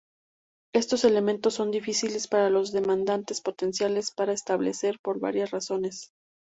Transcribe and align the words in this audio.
Estos 0.73 1.03
elementos 1.05 1.53
son 1.53 1.69
difíciles 1.69 2.27
para 2.27 2.49
los 2.49 2.71
demandantes 2.71 3.39
potenciales 3.39 4.09
para 4.09 4.33
establecer 4.33 4.97
por 4.99 5.19
varias 5.19 5.51
razones. 5.51 6.09